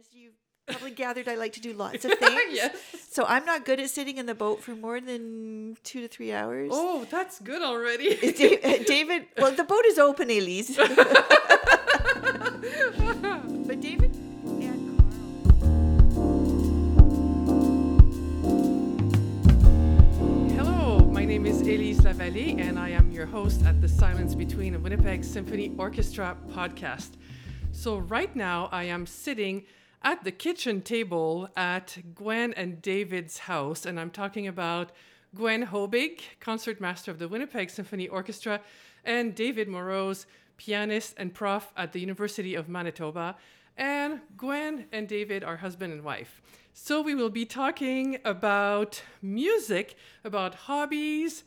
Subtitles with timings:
[0.00, 0.32] as you've
[0.66, 2.40] probably gathered, I like to do lots of things.
[2.52, 2.74] Yes.
[3.10, 6.32] So I'm not good at sitting in the boat for more than two to three
[6.32, 6.70] hours.
[6.72, 8.04] Oh, that's good already.
[8.04, 10.74] Is Da- uh, David, well, the boat is open, Elise.
[10.76, 10.96] but
[13.80, 14.14] David
[14.46, 14.98] and
[15.60, 15.76] Carl.
[20.56, 24.74] Hello, my name is Elise Lavallée, and I am your host at the Silence Between
[24.76, 27.10] a Winnipeg Symphony Orchestra podcast.
[27.72, 29.64] So, right now, I am sitting
[30.02, 34.92] at the kitchen table at Gwen and David's house, and I'm talking about
[35.34, 38.60] Gwen Hoebig, concertmaster of the Winnipeg Symphony Orchestra,
[39.04, 40.26] and David Moroz,
[40.56, 43.36] pianist and prof at the University of Manitoba.
[43.76, 46.42] And Gwen and David are husband and wife.
[46.72, 51.44] So we will be talking about music, about hobbies,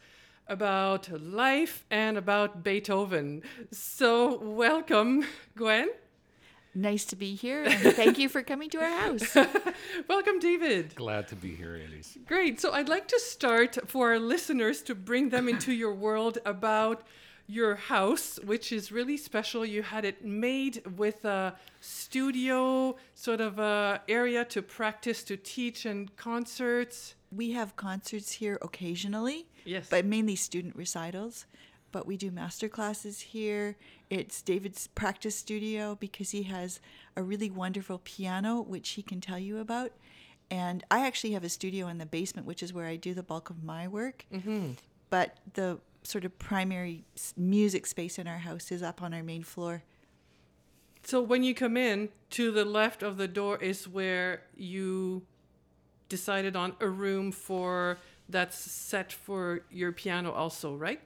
[0.47, 3.43] about life, and about Beethoven.
[3.71, 5.89] So welcome, Gwen.
[6.75, 9.35] Nice to be here, and thank you for coming to our house.
[10.07, 10.95] welcome, David.
[10.95, 12.17] Glad to be here, Elise.
[12.25, 12.59] Great.
[12.59, 17.03] So I'd like to start for our listeners to bring them into your world about
[17.45, 19.63] your house, which is really special.
[19.63, 25.85] You had it made with a studio sort of a area to practice, to teach,
[25.85, 27.13] and concerts.
[27.31, 29.89] We have concerts here occasionally, Yes.
[29.91, 31.45] but mainly student recitals.
[31.91, 33.77] But we do master classes here.
[34.13, 36.79] It's David's practice studio because he has
[37.15, 39.91] a really wonderful piano, which he can tell you about.
[40.51, 43.23] And I actually have a studio in the basement, which is where I do the
[43.23, 44.27] bulk of my work.
[44.31, 44.73] Mm-hmm.
[45.09, 49.41] But the sort of primary music space in our house is up on our main
[49.41, 49.81] floor.
[51.01, 55.23] So when you come in, to the left of the door is where you
[56.07, 57.97] decided on a room for
[58.29, 61.01] that's set for your piano also, right?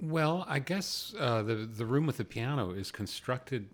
[0.00, 3.68] Well, I guess uh, the the room with the piano is constructed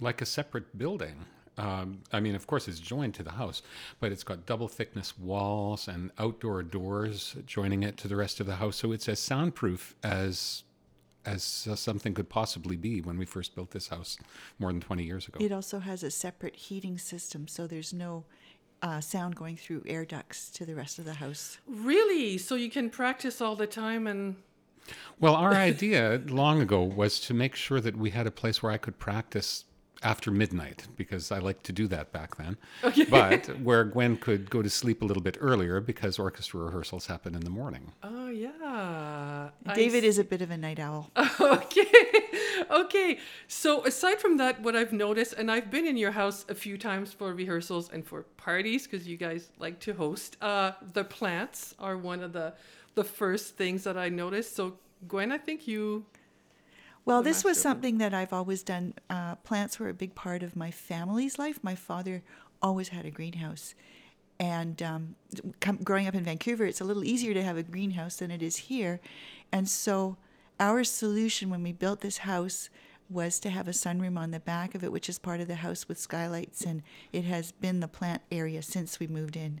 [0.00, 1.16] like a separate building.
[1.56, 3.62] Um, I mean, of course, it's joined to the house,
[4.00, 8.46] but it's got double thickness walls and outdoor doors joining it to the rest of
[8.46, 8.76] the house.
[8.76, 10.64] So it's as soundproof as
[11.26, 14.18] as uh, something could possibly be when we first built this house
[14.58, 15.38] more than 20 years ago.
[15.42, 18.24] It also has a separate heating system, so there's no
[18.82, 21.56] uh, sound going through air ducts to the rest of the house.
[21.66, 22.36] Really?
[22.36, 24.36] So you can practice all the time and
[25.20, 28.72] Well, our idea long ago was to make sure that we had a place where
[28.72, 29.64] I could practice
[30.02, 32.58] after midnight because I liked to do that back then.
[33.08, 37.34] But where Gwen could go to sleep a little bit earlier because orchestra rehearsals happen
[37.34, 37.92] in the morning.
[38.02, 39.50] oh yeah.
[39.66, 41.10] I David is a bit of a night owl.
[41.40, 41.86] okay
[42.70, 43.18] okay
[43.48, 46.78] so aside from that what i've noticed and i've been in your house a few
[46.78, 51.74] times for rehearsals and for parties because you guys like to host uh, the plants
[51.78, 52.54] are one of the
[52.94, 54.78] the first things that i noticed so
[55.08, 56.04] gwen i think you
[57.06, 58.94] Well, this was something that I've always done.
[59.10, 61.62] Uh, plants were a big part of my family's life.
[61.62, 62.22] My father
[62.62, 63.74] always had a greenhouse.
[64.40, 65.14] And um,
[65.84, 68.56] growing up in Vancouver, it's a little easier to have a greenhouse than it is
[68.56, 69.00] here.
[69.52, 70.16] And so,
[70.58, 72.70] our solution when we built this house
[73.10, 75.56] was to have a sunroom on the back of it, which is part of the
[75.56, 76.62] house with skylights.
[76.62, 76.82] And
[77.12, 79.60] it has been the plant area since we moved in.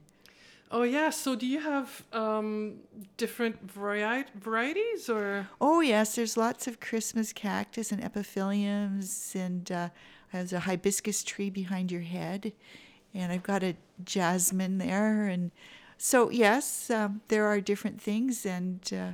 [0.70, 1.10] Oh yeah.
[1.10, 2.76] So do you have um,
[3.16, 5.48] different vari- varieties or?
[5.60, 9.88] Oh yes, there's lots of Christmas cactus and epiphyllums, and uh,
[10.32, 12.52] there's a hibiscus tree behind your head,
[13.12, 15.52] and I've got a jasmine there, and
[15.98, 19.12] so yes, um, there are different things, and uh,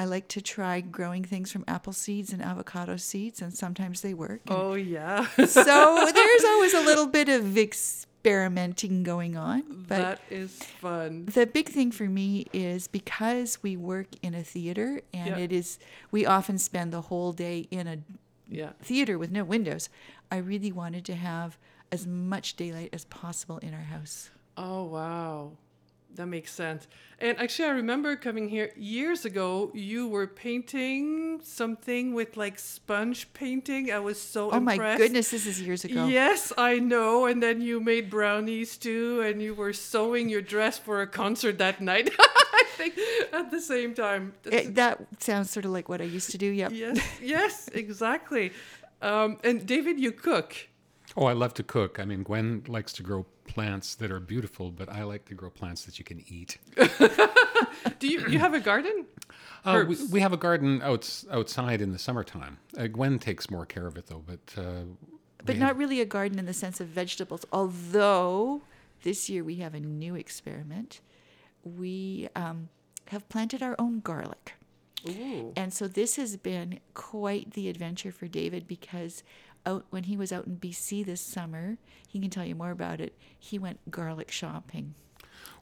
[0.00, 4.14] I like to try growing things from apple seeds and avocado seeds, and sometimes they
[4.14, 4.40] work.
[4.46, 9.98] and oh yeah so there's always a little bit of experimenting going on, but.
[9.98, 15.02] that is fun The big thing for me is because we work in a theater
[15.12, 15.44] and Yeah.
[15.44, 15.78] it is
[16.10, 17.98] we often spend the whole day in a
[18.48, 19.88] yeah theater with no windows.
[20.30, 21.58] I really wanted to have
[21.92, 24.30] as much daylight as possible in our house.
[24.56, 25.52] Oh wow.
[26.16, 26.86] That makes sense.
[27.18, 33.32] And actually I remember coming here years ago, you were painting something with like sponge
[33.32, 33.92] painting.
[33.92, 36.06] I was so Oh my goodness, this is years ago.
[36.06, 37.26] Yes, I know.
[37.26, 41.58] And then you made brownies too, and you were sewing your dress for a concert
[41.58, 42.10] that night.
[42.18, 42.98] I think
[43.32, 44.32] at the same time.
[44.44, 46.46] It- that sounds sort of like what I used to do.
[46.46, 46.72] Yep.
[46.72, 48.52] yes, yes, exactly.
[49.02, 50.54] Um, and David, you cook.
[51.16, 51.98] Oh, I love to cook.
[51.98, 55.50] I mean, Gwen likes to grow plants that are beautiful, but I like to grow
[55.50, 56.58] plants that you can eat.
[57.98, 59.06] Do you you have a garden?
[59.64, 62.58] Uh, we, we have a garden outs, outside in the summertime.
[62.78, 64.40] Uh, Gwen takes more care of it, though, but.
[64.56, 64.84] Uh,
[65.44, 67.44] But not have- really a garden in the sense of vegetables.
[67.52, 68.62] Although
[69.02, 71.00] this year we have a new experiment.
[71.64, 72.68] We um,
[73.08, 74.54] have planted our own garlic.
[75.08, 75.52] Ooh.
[75.56, 79.22] And so this has been quite the adventure for David because
[79.66, 81.78] out when he was out in BC this summer.
[82.08, 83.16] He can tell you more about it.
[83.38, 84.94] He went garlic shopping.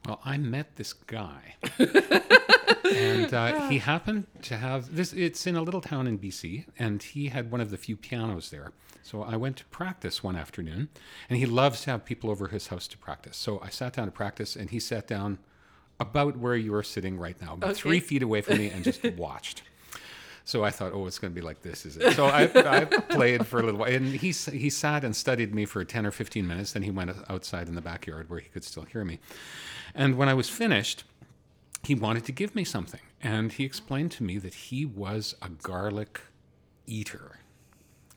[0.07, 5.13] Well, I met this guy, and uh, he happened to have this.
[5.13, 8.51] It's in a little town in BC, and he had one of the few pianos
[8.51, 8.73] there.
[9.03, 10.89] So I went to practice one afternoon,
[11.29, 13.37] and he loves to have people over his house to practice.
[13.37, 15.39] So I sat down to practice, and he sat down
[15.99, 19.03] about where you are sitting right now, about three feet away from me, and just
[19.17, 19.63] watched.
[20.49, 22.15] So I thought, oh, it's going to be like this, is it?
[22.15, 25.67] So I, I played for a little while, and he he sat and studied me
[25.67, 26.73] for ten or fifteen minutes.
[26.73, 29.19] Then he went outside in the backyard where he could still hear me.
[29.95, 31.05] And when I was finished,
[31.83, 35.51] he wanted to give me something, and he explained to me that he was a
[35.51, 36.23] garlic
[36.87, 37.41] eater.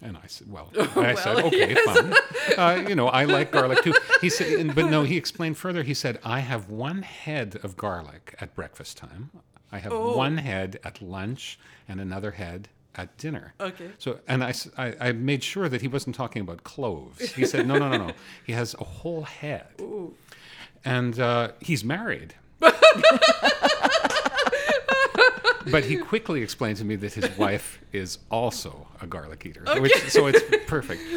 [0.02, 2.14] And I said, "Well," I said, "Okay, fine.
[2.58, 5.84] Uh, you know, I like garlic too." He said, "But no." He explained further.
[5.84, 9.32] He said, "I have one head of garlic at breakfast time.
[9.72, 10.16] I have Oh.
[10.18, 11.58] one head at lunch,
[11.88, 13.90] and another head at dinner." Okay.
[14.00, 17.32] So, and I I made sure that he wasn't talking about cloves.
[17.34, 18.14] He said, "No, no, no, no.
[18.46, 19.68] He has a whole head."
[20.84, 22.34] and uh, he's married.
[25.72, 29.94] but he quickly explained to me that his wife is also a garlic eater, which,
[30.10, 31.02] so it's perfect.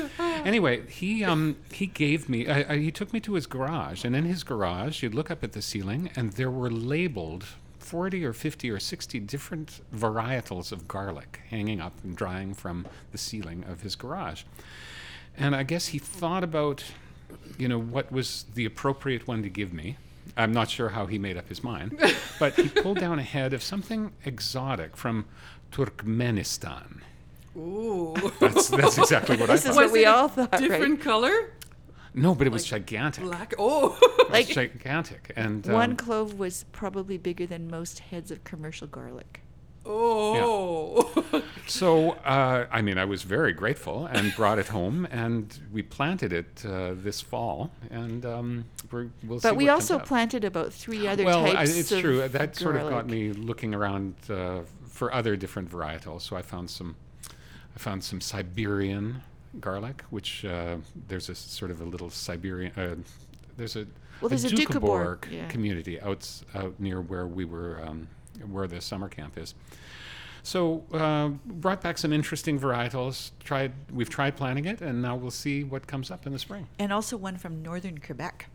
[0.45, 4.15] Anyway, he um, he gave me I, I, he took me to his garage, and
[4.15, 7.47] in his garage, you'd look up at the ceiling, and there were labeled.
[7.85, 13.19] 40 or 50 or 60 different varietals of garlic hanging up and drying from the
[13.19, 14.45] ceiling of his garage.
[15.37, 16.83] And I guess he thought about,
[17.59, 19.99] you know, what was the appropriate one to give me.
[20.37, 22.01] I'm not sure how he made up his mind,
[22.41, 25.27] but he pulled down a head of something exotic from
[25.71, 27.01] Turkmenistan.
[27.57, 28.15] Ooh.
[28.41, 29.63] That's, that's exactly what I thought.
[29.63, 30.61] This is what Was we it all thought, right?
[30.61, 31.51] Different color?
[32.25, 33.25] No, but it was gigantic.
[33.25, 33.55] Black.
[33.59, 33.97] Oh.
[34.01, 35.33] It was Like- gigantic.
[35.37, 39.41] And One um, clove was probably bigger than most heads of commercial garlic.
[39.87, 41.43] oh.
[41.67, 46.33] so, uh, I mean, I was very grateful and brought it home, and we planted
[46.33, 49.49] it uh, this fall, and um, we're, we'll see.
[49.49, 52.27] But we also planted about three other well, types it's of true.
[52.29, 56.23] That sort of got me looking around uh, for other different varietals.
[56.23, 56.97] So I found some,
[57.29, 59.23] I found some Siberian
[59.61, 60.77] garlic, which uh,
[61.09, 62.73] there's a sort of a little Siberian.
[62.77, 62.97] Uh,
[63.57, 63.87] there's a
[64.21, 65.49] Well, there's a Doukhobor Doukhobor, yeah.
[65.49, 68.09] community out out near where we were, um,
[68.51, 69.55] where the summer camp is.
[70.43, 73.31] So uh, brought back some interesting varietals.
[73.43, 76.69] Tried we've tried planting it, and now we'll see what comes up in the spring.
[76.79, 78.51] And also one from northern Quebec.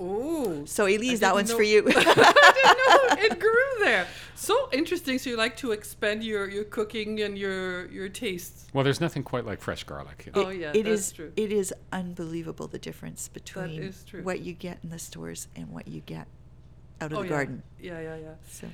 [0.00, 0.64] Oh.
[0.64, 1.84] So Elise, that one's know- for you.
[1.88, 4.06] I didn't know it grew there.
[4.34, 5.18] So interesting.
[5.18, 8.66] So you like to expand your, your cooking and your your tastes.
[8.72, 10.24] Well, there's nothing quite like fresh garlic.
[10.26, 10.46] you know.
[10.46, 11.32] Oh yeah, it that's is true.
[11.36, 13.92] it is unbelievable the difference between
[14.22, 16.26] what you get in the stores and what you get
[17.00, 17.28] out of oh the yeah.
[17.28, 17.62] garden.
[17.80, 18.28] Yeah, yeah, yeah.
[18.48, 18.68] So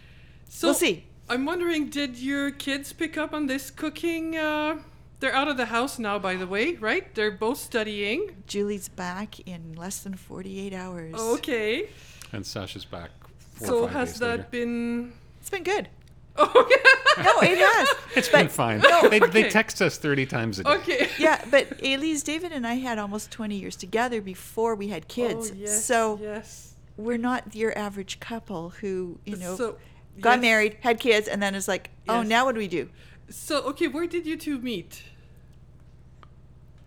[0.49, 1.05] So we'll see.
[1.29, 4.37] I'm wondering, did your kids pick up on this cooking?
[4.37, 4.79] Uh,
[5.21, 7.15] they're out of the house now, by the way, right?
[7.15, 8.43] They're both studying.
[8.47, 11.15] Julie's back in less than 48 hours.
[11.15, 11.89] Okay.
[12.33, 13.11] And Sasha's back
[13.55, 14.47] four So or five has days that later.
[14.51, 15.13] been?
[15.41, 15.89] It's been good.
[16.39, 17.23] Oh, yeah.
[17.25, 17.89] No, it has.
[18.17, 18.81] It's but- been fine.
[18.81, 20.71] No, they, they text us 30 times a day.
[20.71, 21.09] okay.
[21.19, 25.09] Yeah, but Elise, David, and I had almost 20 years together before we had oh,
[25.09, 25.51] kids.
[25.51, 26.75] Oh, yes, so yes.
[26.99, 29.77] we're not your average couple who, you know, So,
[30.21, 30.43] got yes.
[30.43, 32.29] married, had kids, and then is like, oh, Yes.
[32.29, 32.91] now what do we do?
[33.29, 35.03] So okay, where did you two meet?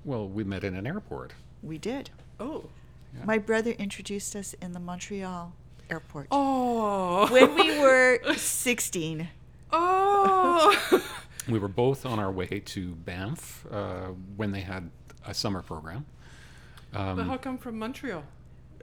[0.06, 1.34] Well, we met in an airport.
[1.62, 2.10] We did.
[2.40, 2.66] Oh.
[3.18, 3.26] Yeah.
[3.26, 5.54] My brother introduced us in the Montreal
[5.90, 7.28] airport Oh.
[7.32, 9.28] when we were 16.
[9.72, 11.02] Oh.
[11.48, 14.92] We were both on our way to Banff uh, when they had
[15.26, 16.06] a summer program.
[16.94, 18.24] Um, but how come from Montreal?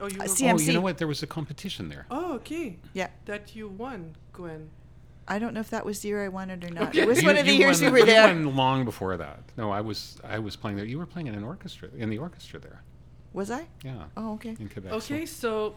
[0.01, 0.17] Oh, you.
[0.19, 0.97] Uh, were- see, oh, you know what?
[0.97, 2.05] There was a competition there.
[2.11, 2.75] Oh, okay.
[2.93, 3.07] Yeah.
[3.23, 4.69] That you won, Gwen.
[5.27, 6.89] I don't know if that was the year I won it or not.
[6.89, 7.01] Okay.
[7.01, 8.27] It was You- one of the years won- we were you there.
[8.27, 9.39] won long before that.
[9.57, 10.85] No, I was I was playing there.
[10.85, 12.81] You were playing in an orchestra in the orchestra there.
[13.33, 13.67] Was I?
[13.83, 14.55] Yeah, Oh, okay.
[14.59, 14.91] in Quebec.
[14.93, 15.75] Okay, so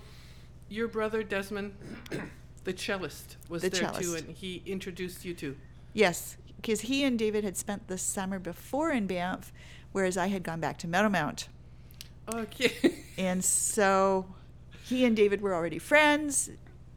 [0.68, 1.74] your brother Desmond,
[2.64, 5.56] the cellist, was The there too, and he introduced you two.
[5.92, 9.52] Yes, because he and David had spent the summer before in Banff,
[9.92, 11.48] whereas I had gone back to Meadowmount.
[12.32, 12.72] Okay.
[13.18, 14.26] And so
[14.84, 16.48] he and David were already friends,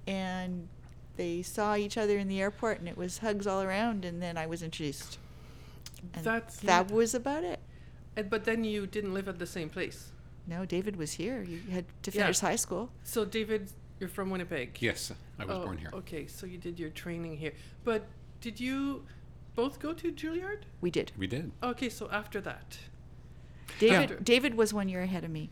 [0.07, 0.69] and
[1.15, 4.37] they saw each other in the airport, and it was hugs all around, and then
[4.37, 5.17] I was introduced.
[6.13, 6.95] And That's that neat.
[6.95, 7.59] was about it.
[8.15, 10.11] And, but then you didn't live at the same place.
[10.47, 11.41] No, David was here.
[11.43, 12.23] You had to Yeah.
[12.23, 12.91] finish high school.
[13.03, 14.81] So David, you're from Winnipeg.
[14.81, 15.89] Yes, I was Oh, born here.
[15.93, 17.53] Okay, so you did your training here.
[17.83, 18.05] But
[18.41, 19.05] did you
[19.55, 20.63] both go to Juilliard?
[20.81, 21.11] We did.
[21.17, 21.51] We did.
[21.61, 22.77] Okay, so after that.
[23.79, 24.15] David Yeah.
[24.21, 25.49] David was one year ahead of me.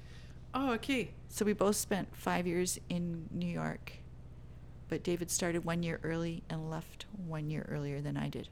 [0.54, 1.12] Oh, okay.
[1.30, 3.94] So we both spent five years in New York.
[4.92, 8.50] But David started one year early and left one year earlier than I did.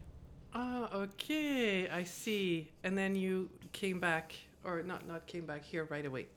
[0.53, 2.71] Ah, okay, I see.
[2.85, 6.27] And then you came back, or not not came back here right away.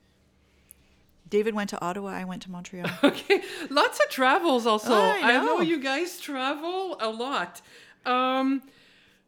[1.29, 2.09] David went to Ottawa.
[2.09, 2.89] I went to Montreal.
[3.03, 4.93] Okay, lots of travels also.
[4.93, 5.61] I I know know.
[5.61, 7.61] you guys travel a lot.
[8.05, 8.61] Um,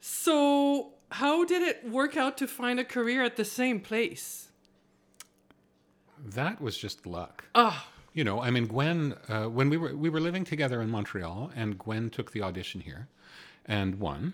[0.01, 4.50] so how did it work out to find a career at the same place?
[6.20, 7.46] That was just luck.
[7.55, 10.90] Ah, You know, I mean, Gwen, uh, when we were we were living together in
[10.90, 13.10] Montreal, and Gwen took the audition here,
[13.66, 14.34] and won.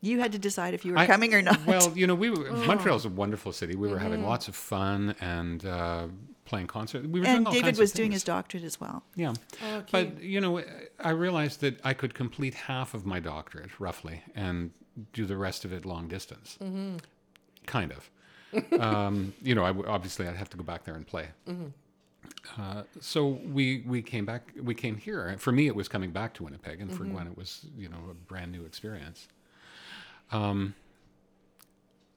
[0.00, 1.64] you had to decide if you were I- coming or not.
[1.64, 3.76] Well, you know, we were, Montreal's a wonderful city.
[3.76, 6.08] We were having lots of fun and uh,
[6.44, 7.06] playing concerts.
[7.06, 9.02] We were doing and all David kinds was of doing his doctorate as well.
[9.14, 9.34] Yeah.
[9.62, 9.84] Okay.
[9.90, 10.62] But, you know,
[10.98, 14.70] I realized that I could complete half of my doctorate, roughly, and
[15.12, 16.58] do the rest of it long distance.
[17.66, 18.10] Kind of.
[18.80, 21.28] um, you know, I w obviously I'd have to go back there and play.
[22.58, 24.52] Uh, so we we came back.
[24.60, 25.36] We came here.
[25.38, 27.98] For me, it was coming back to Winnipeg, and for Gwen, it was you know
[28.10, 29.28] a brand new experience.
[30.32, 30.74] Um,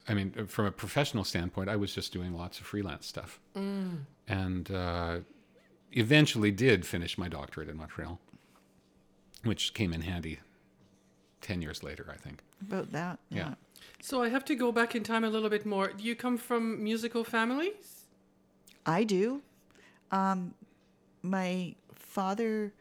[0.08, 3.40] I mean, uh, from a professional standpoint, I was just doing lots of freelance stuff,
[4.28, 5.20] and uh,
[5.92, 8.20] eventually did finish my doctorate in Montreal,
[9.44, 10.40] which came in handy
[11.42, 12.42] ten years later, I think.
[12.62, 13.20] About that.
[13.30, 13.54] Yeah.
[14.02, 15.90] So I have to go back in time a little bit more.
[15.90, 18.06] Do you come from musical families?
[18.86, 19.42] I do.
[20.12, 20.54] Um,
[21.22, 22.74] my father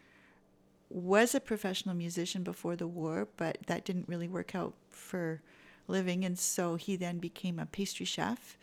[0.88, 5.40] was a professional musician before the war, but that didn't really work out for
[5.86, 6.24] living.
[6.24, 8.56] And so he then became a pastry chef.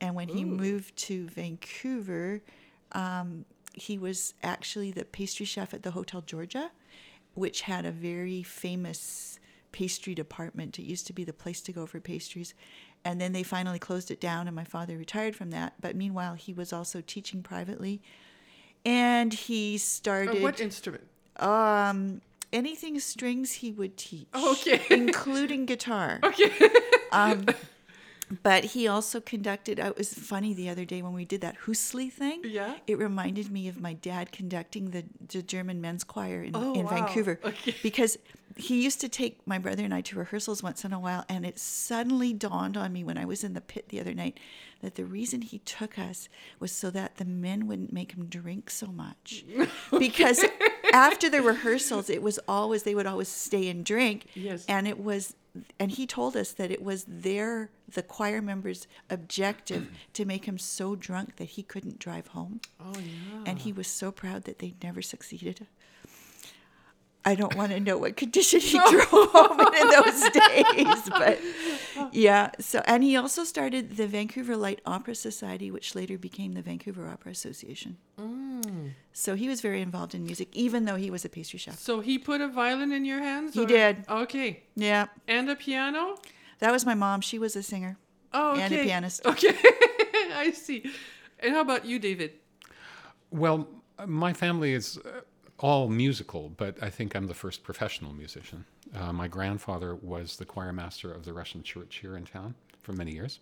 [0.00, 2.42] And when he moved to Vancouver,
[2.92, 6.70] um, he was actually the pastry chef at the Hotel Georgia,
[7.34, 9.40] which had a very famous
[9.74, 10.78] pastry department.
[10.78, 12.54] It used to be the place to go for pastries.
[13.04, 15.74] And then they finally closed it down, and my father retired from that.
[15.80, 18.00] But meanwhile, he was also teaching privately.
[18.86, 21.04] And he Uh, started what instrument?
[21.40, 22.20] um,
[22.52, 24.28] anything strings he would teach.
[24.34, 24.80] Okay.
[24.90, 26.20] including guitar.
[26.22, 26.52] Okay.
[27.12, 27.46] Um,
[28.42, 29.78] but he also conducted.
[29.80, 32.40] uh, It was funny the other day when we did that Husli thing.
[32.44, 32.74] Yeah.
[32.86, 36.84] It reminded me of my dad conducting the, the German men's choir in, Oh, in
[36.86, 36.90] wow.
[36.94, 37.38] Vancouver.
[37.44, 37.74] Okay.
[37.82, 38.16] Because
[38.56, 41.44] he used to take my brother and I to rehearsals once in a while, and
[41.44, 44.38] it suddenly dawned on me when I was in the pit the other night
[44.80, 46.28] that the reason he took us
[46.60, 49.44] was so that the men wouldn't make him drink so much.
[49.98, 50.44] Because
[50.92, 54.26] after the rehearsals, it was always, they would always stay and drink.
[54.34, 54.64] Yes.
[54.68, 55.34] And it was,
[55.80, 60.58] and he told us that it was their, the choir members' objective to make him
[60.58, 62.60] so drunk that he couldn't drive home.
[62.80, 63.44] Oh yeah.
[63.46, 65.66] And he was so proud that they never succeeded.
[67.26, 71.40] I don't want to know what condition he drove home in, in those days, but
[72.12, 72.50] yeah.
[72.60, 77.08] So, and he also started the Vancouver Light Opera Society, which later became the Vancouver
[77.08, 77.96] Opera Association.
[79.12, 81.78] So he was very involved in music, even though he was a pastry chef.
[81.78, 83.54] So he put a violin in your hands?
[83.54, 84.04] He or- did.
[84.08, 84.62] Okay.
[84.74, 86.16] Yeah, And a piano?
[86.58, 87.20] that was my mom.
[87.20, 87.96] She was a singer.
[88.32, 88.62] Oh, okay.
[88.62, 89.24] And a pianist.
[89.26, 89.54] Okay.
[90.34, 90.90] I see.
[91.40, 92.32] And how about you, David?
[93.30, 93.68] Well,
[94.06, 95.20] my family is uh,
[95.58, 98.64] all musical, but I think I'm the first professional musician.
[98.94, 102.92] Uh, my grandfather was the choir master of the Russian church here in town for
[102.92, 103.40] many years.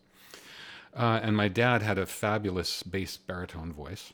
[0.95, 4.13] Uh, and my dad had a fabulous bass baritone voice.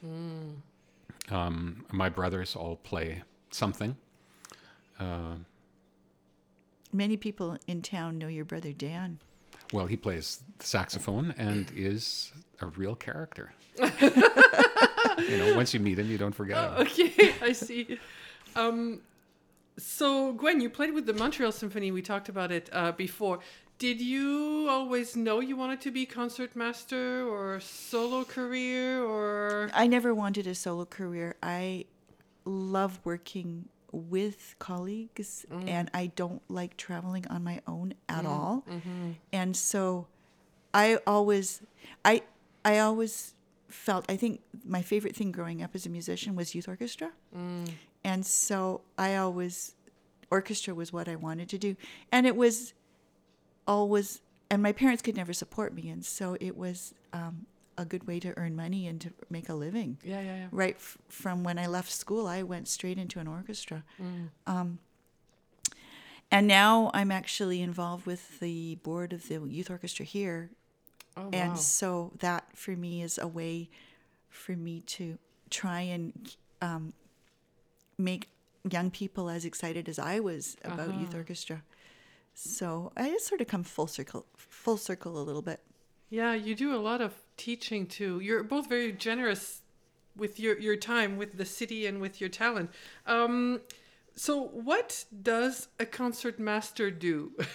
[1.30, 3.96] Um, my brothers all play something.
[4.98, 5.34] Uh,
[6.92, 9.18] Many people in town know your brother Dan.
[9.72, 13.52] well, he plays the saxophone and is a real character.
[15.28, 16.86] you know, once you meet him, you don't forget him.
[16.86, 17.98] Okay, I see.
[18.56, 19.00] Um,
[19.78, 21.90] so, Gwen, you played with the Montreal Symphony.
[21.92, 23.38] We talked about it uh, before.
[23.78, 29.70] Did you always know you wanted to be concertmaster or solo career or?
[29.72, 31.36] I never wanted a solo career.
[31.42, 31.84] I
[32.44, 38.64] love working with colleagues and I don't like traveling on my own at all.
[39.32, 40.08] And so
[40.74, 41.62] I always
[42.04, 42.22] I
[42.64, 43.34] I always
[43.68, 47.10] felt I think my favorite thing growing up as a musician was youth orchestra.
[48.04, 49.74] And so I always
[50.30, 51.76] orchestra was what I wanted to do.
[52.12, 52.72] And it was
[53.66, 54.20] always
[54.50, 57.44] and my parents could never support me and so it was um,
[57.76, 60.46] a good way to earn money and to make a living Yeah, yeah, yeah.
[60.50, 63.84] right f- from when I left school, I went straight into an orchestra.
[64.46, 64.78] Um,
[66.30, 70.50] and now I'm actually involved with the board of the youth orchestra here.
[71.18, 71.30] Oh, wow.
[71.32, 73.68] And so that for me is a way
[74.28, 75.18] for me to
[75.50, 76.92] try and um,
[77.96, 78.28] make
[78.70, 81.62] young people as excited as I was about youth orchestra.
[82.34, 85.60] So I just sort of come full circle, full circle a little bit.
[86.10, 88.20] Yeah, you do a lot of teaching too.
[88.20, 89.62] You're both very generous
[90.16, 92.70] with your, your time with the city and with your talent.
[93.06, 93.60] Um,
[94.16, 97.32] So, what does a concert master do?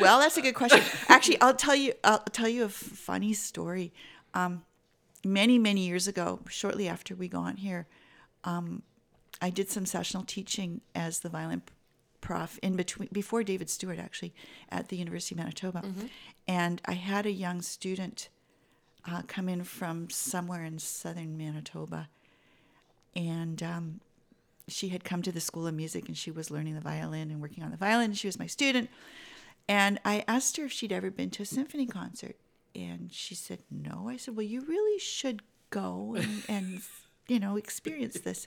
[0.00, 0.82] Well, that's a good question.
[1.08, 1.92] Actually, I'll tell you.
[2.02, 3.92] I'll tell you a funny story.
[4.32, 4.64] Um,
[5.24, 7.86] many, many years ago, shortly after we got here,
[8.44, 8.82] um,
[9.40, 11.62] I did some sessional teaching as the violin
[12.20, 14.34] prof in between before David Stewart, actually,
[14.70, 15.82] at the University of Manitoba,
[16.48, 18.28] and I had a young student
[19.10, 22.08] uh, come in from somewhere in southern Manitoba,
[23.14, 24.00] and um,
[24.68, 27.40] she had come to the School of Music and she was learning the violin and
[27.40, 28.14] working on the violin.
[28.14, 28.88] She was my student.
[29.68, 32.36] And I asked her if she'd ever been to a symphony concert.
[32.74, 34.08] And she said, no.
[34.08, 36.80] I said, well, you really should go and, and
[37.28, 38.46] you know, experience this.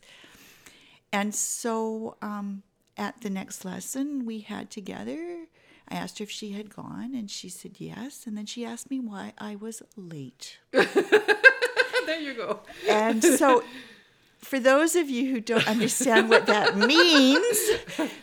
[1.12, 2.64] And so um,
[2.98, 5.48] at the next lesson we had together,
[5.90, 8.28] I asked her if she had gone, and she said yes.
[8.28, 10.58] And then she asked me why I was late.
[10.72, 12.60] there you go.
[12.90, 13.64] And so,
[14.40, 17.58] for those of you who don't understand what that means,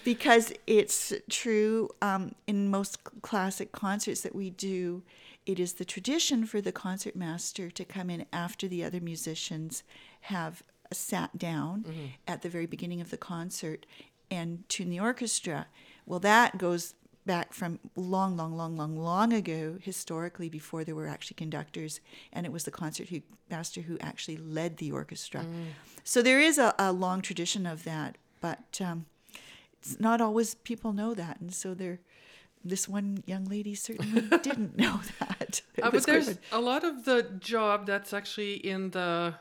[0.04, 5.02] because it's true um, in most classic concerts that we do,
[5.46, 9.82] it is the tradition for the concertmaster to come in after the other musicians
[10.22, 11.84] have sat down
[12.26, 13.84] at the very beginning of the concert
[14.30, 15.66] and tune the orchestra.
[16.06, 16.94] Well, that goes
[17.26, 22.00] back from long, long, long, long, long ago, historically, before there were actually conductors,
[22.32, 25.44] and it was the concert who, master who actually led the orchestra.
[26.02, 29.06] So there is a, a long tradition of that, but um,
[29.80, 32.00] it's not always people know that, and so there.
[32.66, 35.60] This one young lady certainly didn't know that.
[35.82, 39.34] Uh, but there's a lot of the job that's actually in the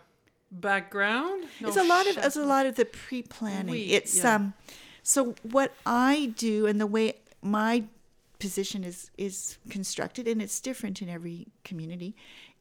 [0.52, 1.46] background.
[1.62, 3.72] No, it's a lot of it's a lot of the pre-planning.
[3.72, 4.36] We- it's yeah.
[4.36, 4.54] um
[5.04, 7.84] so what I do and the way my
[8.40, 12.16] position is is constructed and it's different in every community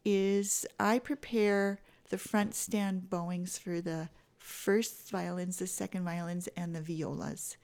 [0.04, 4.08] is I prepare the front stand bowings for the
[4.38, 7.56] first violins, the second violins and the violas.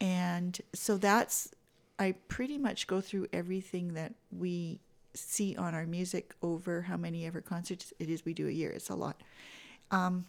[0.00, 1.50] And so that's
[1.98, 4.80] I pretty much go through everything that we
[5.14, 8.70] see on our music over how many ever concerts it is we do a year.
[8.70, 9.20] It's a lot
[9.90, 10.26] Um,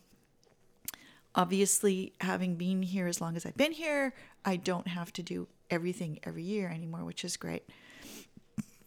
[1.36, 4.13] obviously having been here as long as I've been here,
[4.45, 7.63] I don't have to do everything every year anymore, which is great.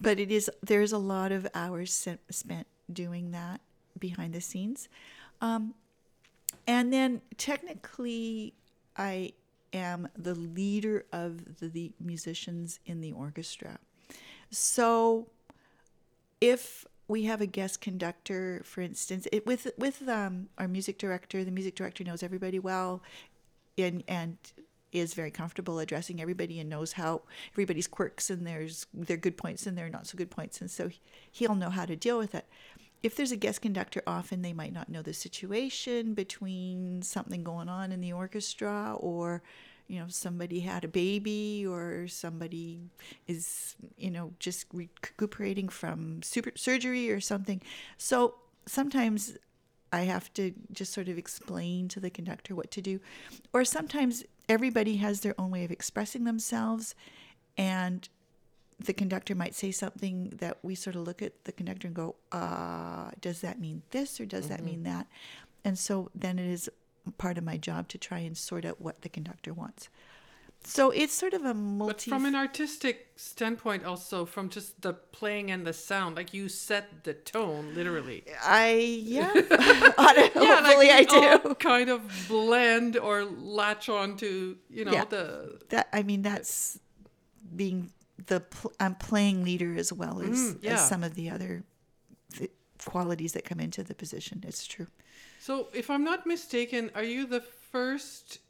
[0.00, 3.60] But it is there's a lot of hours spent doing that
[3.98, 4.88] behind the scenes.
[5.40, 5.74] Um,
[6.66, 8.54] and then technically
[8.96, 9.32] I
[9.72, 13.78] am the leader of the, the musicians in the orchestra.
[14.50, 15.28] So
[16.40, 21.44] if we have a guest conductor, for instance, it, with with um, our music director,
[21.44, 23.02] the music director knows everybody well,
[23.78, 24.36] and and
[24.96, 29.66] is very comfortable addressing everybody and knows how everybody's quirks and there's their good points
[29.66, 30.90] and their not so good points, and so
[31.30, 32.46] he'll know how to deal with it.
[33.02, 37.68] If there's a guest conductor, often they might not know the situation between something going
[37.68, 39.42] on in the orchestra or
[39.86, 42.80] you know somebody had a baby or somebody
[43.28, 47.62] is you know just recuperating from super surgery or something
[47.96, 48.34] so
[48.66, 49.36] sometimes
[49.96, 53.00] i have to just sort of explain to the conductor what to do.
[53.52, 56.94] Or sometimes everybody has their own way of expressing themselves
[57.56, 58.08] and
[58.78, 62.14] the conductor might say something that we sort of look at the conductor and go
[62.30, 65.06] uh does that mean this or does that mean that?
[65.64, 66.68] And so then it is
[67.18, 69.88] part of my job to try and sort out what the conductor wants.
[70.68, 72.10] So it's sort of a multi.
[72.10, 76.48] But from an artistic standpoint, also from just the playing and the sound, like you
[76.48, 78.24] set the tone, literally.
[78.42, 78.70] I
[79.04, 79.28] yeah,
[79.98, 81.54] hopefully I we all do.
[81.54, 85.04] kind of blend or latch on to, you know, Yeah.
[85.04, 86.78] the That I mean that's
[87.54, 87.92] being
[88.26, 90.74] the pl- I'm playing leader as well as, Mm, yeah.
[90.74, 91.62] as some of the other
[92.36, 94.42] th- qualities that come into the position.
[94.46, 94.88] It's true.
[95.38, 98.40] So, if I'm not mistaken, are you the first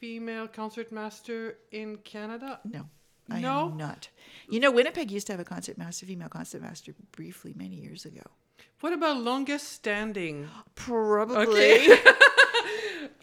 [0.00, 2.60] female concertmaster in Canada?
[2.64, 2.88] No.
[3.28, 3.70] I No?
[3.70, 4.08] am not.
[4.48, 8.04] You know, Winnipeg used to have a concert master, female concert master, briefly many years
[8.04, 8.22] ago.
[8.80, 10.48] What about longest standing?
[10.74, 11.44] Probably.
[11.44, 11.98] okay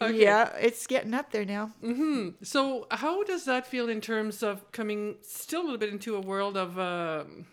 [0.12, 1.70] Yeah, it's getting up there now.
[2.42, 6.20] So, how does that feel in terms of coming still a little bit into a
[6.20, 7.46] world of um,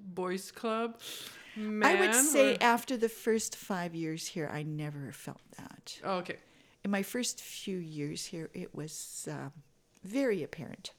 [0.00, 0.98] boys' club?
[1.54, 5.98] Man, I would say or- after the first five years here, I never felt that.
[6.02, 6.38] Oh, okay.
[6.84, 9.52] In my first few years here, it was um,
[10.02, 10.92] very apparent.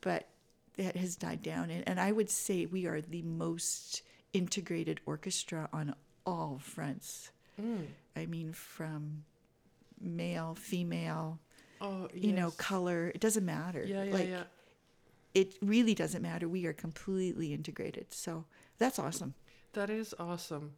[0.00, 0.28] But
[0.76, 1.70] that has died down.
[1.70, 5.94] And, and I would say we are the most integrated orchestra on
[6.26, 7.30] all fronts.
[8.14, 9.24] I mean, from
[9.98, 11.40] male, female,
[11.80, 13.84] Oh, you know, color, it doesn't matter.
[13.86, 14.42] Yeah, yeah, like, yeah.
[15.34, 16.48] It really doesn't matter.
[16.48, 18.12] We are completely integrated.
[18.14, 18.44] So
[18.78, 19.34] that's awesome.
[19.74, 20.72] That is awesome.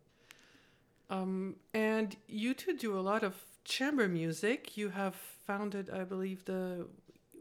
[1.11, 4.77] Um, and you two do a lot of chamber music.
[4.77, 6.87] You have founded, I believe, the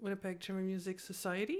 [0.01, 1.60] Winnipeg Chamber Music Society.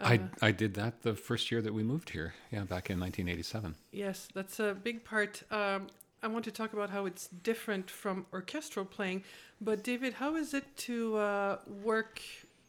[0.00, 2.34] I, I did that the first year that we moved here.
[2.50, 3.74] Yeah, back in 1987.
[3.92, 5.42] Yes, that's a big part.
[5.50, 5.86] Um,
[6.22, 9.24] I want to talk about how it's different from orchestral playing.
[9.60, 12.20] But David, how is it to uh, work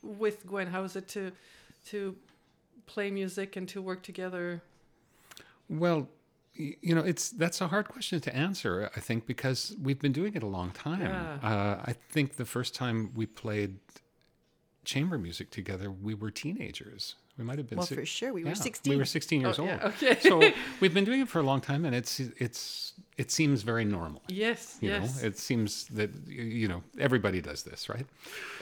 [0.04, 0.68] with Gwen?
[0.68, 1.32] How is it to
[1.88, 2.16] to
[2.86, 4.62] play music and to work together?
[5.70, 6.08] Well,
[6.56, 8.90] you know, it's that's a hard question to answer.
[8.96, 11.02] I think because we've been doing it a long time.
[11.02, 11.38] Yeah.
[11.44, 13.78] Uh, I think the first time we played
[14.84, 17.16] chamber music together, we were teenagers.
[17.38, 17.78] We might have been.
[17.80, 18.32] Well, si- for sure.
[18.34, 18.90] We were 16.
[18.90, 19.70] We were 16 years Oh, old.
[19.70, 20.18] yeah, okay.
[20.22, 20.42] so
[20.80, 24.22] we've been doing it for a long time, and it's it's it seems very normal.
[24.30, 25.22] Yes, You yes.
[25.22, 28.06] know, it seems that you know everybody does this, right?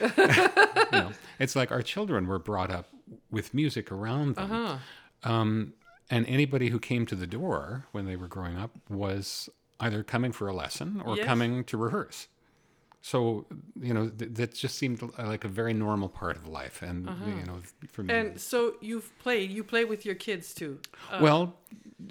[0.00, 2.88] you know, it's like our children were brought up
[3.30, 5.30] with music around them, uh-huh.
[5.32, 5.72] um,
[6.10, 9.48] and anybody who came to the door when they were growing up was
[9.80, 11.26] either coming for a lesson or Yes.
[11.26, 12.28] coming to rehearse.
[13.02, 13.44] So
[13.80, 17.44] you know th- that just seemed like a very normal part of life, and you
[17.44, 17.60] know
[17.92, 18.20] for me, Uh-huh.
[18.28, 19.50] And so you've played.
[19.50, 20.78] You play with your kids too.
[21.12, 21.54] Uh, well,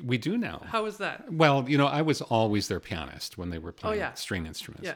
[0.06, 0.62] we do now.
[0.66, 1.32] how is that?
[1.34, 4.14] Well, you know, I was always their pianist when they were playing Oh, yeah.
[4.14, 4.86] string instruments.
[4.86, 4.96] Yeah.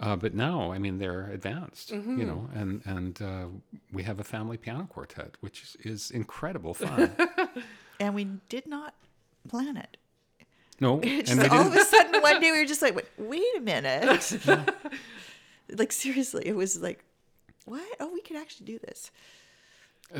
[0.00, 2.18] Uh, but now, I mean, they're advanced, Mm-hmm.
[2.18, 3.46] you know, and and uh,
[3.92, 7.10] we have a family piano quartet, which is, is incredible fun.
[8.00, 8.94] and we did not
[9.48, 9.96] plan it.
[10.80, 11.82] no, It's and just we all of didn't.
[11.82, 14.38] a sudden one day we were just like, wait, wait a minute.
[15.78, 17.04] like seriously, it was like,
[17.64, 17.82] what?
[18.00, 19.10] Oh, we could actually do this.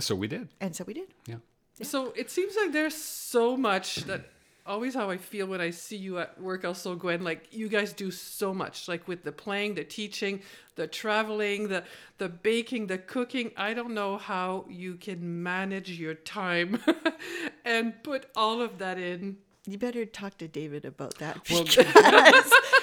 [0.00, 0.48] So we did.
[0.60, 1.08] And so we did.
[1.26, 1.36] Yeah.
[1.82, 4.28] So it seems like there's so much that
[4.68, 7.92] always how I feel when I see you at work also Gwen like you guys
[7.92, 10.42] do so much like with the playing the teaching
[10.76, 11.83] the traveling the
[12.18, 16.81] the baking the cooking I don't know how you can manage your time
[17.64, 21.64] and put all of that in You better talk to David about that Well-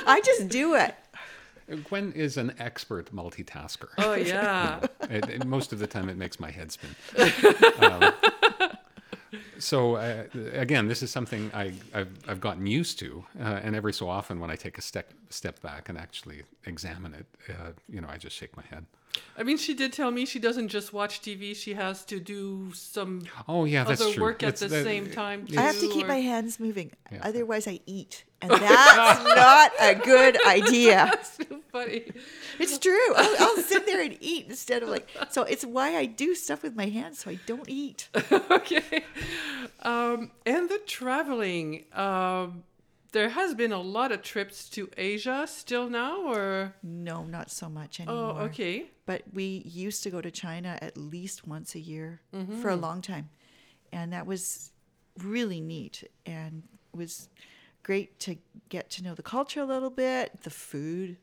[0.08, 0.93] I just do it.
[1.89, 3.89] Gwen is an expert multitasker.
[3.98, 6.91] oh yeah it, it- most of the time, it makes my head spin.
[7.80, 8.13] Um,
[9.65, 13.93] so uh, again, this is something I, I've, I've gotten used to, uh, and every
[13.93, 17.99] so often, when I take a step step back and actually examine it, uh, you
[17.99, 18.86] know, I just shake my head.
[19.38, 22.71] I mean she did tell me she doesn't just watch TV she has to do
[22.73, 24.23] some Oh yeah, that's other true.
[24.23, 26.60] work at It's the that- same time I have to too, keep or- my hands
[26.60, 26.91] moving.
[27.12, 27.19] Yeah.
[27.21, 28.23] Otherwise, I eat.
[28.41, 30.95] And that's not a good idea.
[31.12, 32.04] That's so funny
[32.60, 33.13] It's true.
[33.15, 35.08] I'll, I'll sit there and eat instead of like.
[35.32, 38.10] So it's why I do stuff with my hands so I don't eat.
[38.51, 39.04] okay.
[39.82, 41.86] Um, and the traveling.
[41.93, 42.63] Um,
[43.15, 47.69] there has been a lot of trips to Asia still now, or No, not so
[47.69, 48.36] much anymore.
[48.38, 48.88] oh, okay.
[49.06, 52.19] But we used to go to China at least once a year
[52.62, 53.30] for a long time.
[53.93, 54.73] And that was
[55.23, 57.30] really neat and was
[57.84, 58.36] great to
[58.67, 61.15] get to know the culture a little bit, the food.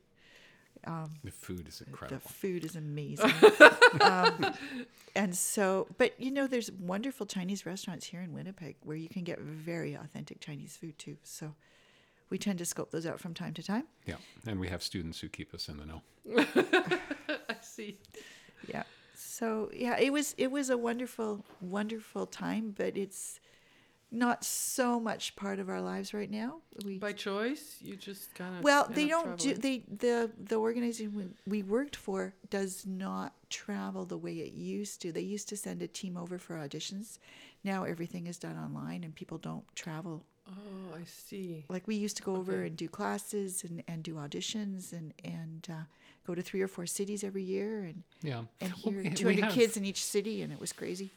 [1.23, 2.21] The food is incredible.
[2.25, 3.31] The food is amazing.
[4.01, 4.55] um,
[5.15, 9.23] and so, but you know, there's wonderful Chinese restaurants here in Winnipeg where you can
[9.23, 11.17] get very authentic Chinese food too.
[11.21, 11.53] So
[12.33, 13.83] we tend to scope those out from time to time.
[14.07, 14.15] Yeah,
[14.47, 16.01] and we have students who keep us in the know.
[17.47, 17.99] I see.
[18.67, 18.81] Yeah.
[19.13, 23.39] So yeah, it was it was a wonderful wonderful time, but it's
[24.09, 26.61] not so much part of our lives right now.
[26.83, 28.63] We By choice, you just kind of.
[28.63, 31.13] well, they don't do they the the organization
[31.45, 35.11] we, we worked for does not travel the way it used to.
[35.11, 37.19] They used to send a team over for auditions.
[37.63, 40.25] Now everything is done online and people don't travel.
[40.47, 41.65] Oh, I see.
[41.69, 42.67] Like we used to go over Okay.
[42.67, 45.83] and do classes and, and do auditions and and uh,
[46.27, 49.15] go to three or four cities every year and Yeah, and Well, hear we- we
[49.15, 51.11] 200 have- kids in each city and it was crazy.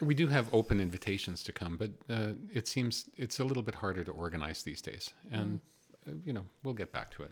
[0.00, 3.74] We do have open invitations to come, but uh, it seems it's a little bit
[3.74, 5.10] harder to organize these days.
[5.30, 5.60] And,
[6.08, 7.30] uh, you know, we'll get back to it.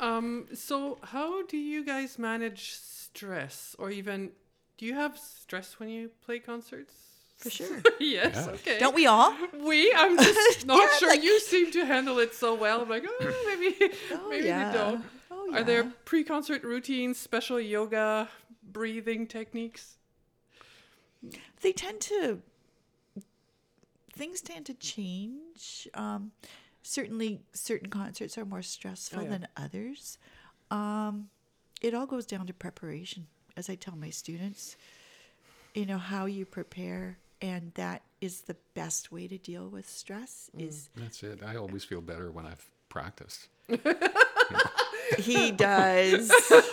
[0.00, 4.32] Um, so how do you guys manage stress, or even
[4.76, 6.94] do you have stress when you play concerts?
[7.38, 7.82] For sure.
[8.00, 8.34] yes.
[8.46, 8.52] Yeah.
[8.54, 8.78] Okay.
[8.78, 9.34] Don't we all?
[9.58, 11.08] We, I'm just not Yeah, sure.
[11.08, 12.82] like- you seem to handle it so well.
[12.82, 14.70] I'm like, oh, maybe, Oh, maybe yeah.
[14.72, 15.04] they don't.
[15.30, 18.28] Oh, Are there pre-concert routines, special yoga,
[18.62, 19.96] breathing techniques?
[21.60, 22.40] They tend to.
[24.12, 25.88] Things tend to change.
[25.94, 26.32] Um,
[26.82, 29.28] certainly, certain concerts are more stressful Oh, yeah.
[29.30, 30.18] than others.
[30.70, 31.28] Um,
[31.82, 34.76] it all goes down to preparation, as I tell my students.
[35.74, 40.50] You know how you prepare, and that is the best way to deal with stress.
[40.56, 40.66] Mm.
[40.66, 41.42] Is That's it.
[41.44, 43.48] I always feel better when I've practiced.
[45.18, 46.32] he does.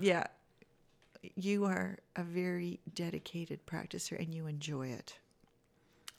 [0.00, 0.28] yeah.
[1.34, 5.18] You are a very dedicated practicer and you enjoy it.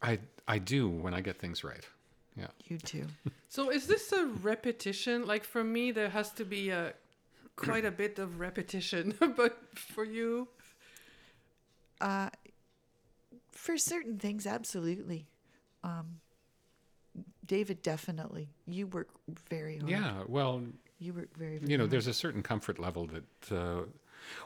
[0.01, 1.87] I, I do when I get things right.
[2.35, 2.47] Yeah.
[2.65, 3.05] You too.
[3.47, 5.25] So is this a repetition?
[5.25, 6.93] Like for me, there has to be a
[7.55, 10.49] quite a bit of repetition, but for you,
[12.01, 12.29] Uh,
[13.59, 15.27] for certain things, absolutely.
[15.83, 16.19] Um,
[17.45, 18.49] David, definitely.
[18.67, 19.09] You work
[19.49, 19.89] very hard.
[19.89, 20.23] Yeah.
[20.27, 20.61] Well,
[20.99, 21.91] You work very, very you know, hard.
[21.91, 23.51] there's a certain comfort level that.
[23.51, 23.81] Uh,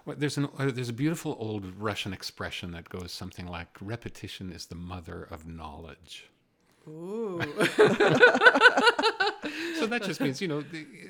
[0.05, 4.51] well, there's an uh, there's a beautiful old Russian expression that goes something like "repetition
[4.51, 6.29] is the mother of knowledge."
[6.87, 7.39] ooh,
[9.79, 10.63] So that just means you know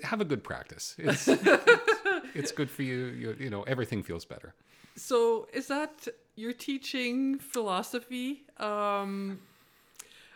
[0.04, 0.96] have a good practice.
[0.98, 1.28] It's
[2.39, 3.06] it's good for you.
[3.22, 4.54] You, you know everything feels better.
[4.95, 8.43] So is that you're teaching philosophy?
[8.58, 9.39] Um,